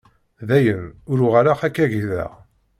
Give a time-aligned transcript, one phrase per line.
[0.47, 2.31] Dayen, ur uɣaleɣ ad k-agdeɣ.